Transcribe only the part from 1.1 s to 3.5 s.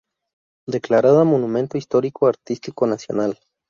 Monumento Histórico Artístico nacional.